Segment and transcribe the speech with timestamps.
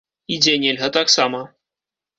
[0.35, 1.47] І дзе нельга таксама.